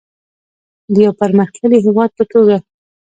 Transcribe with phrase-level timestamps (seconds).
[0.93, 2.57] د یو پرمختللي هیواد په توګه.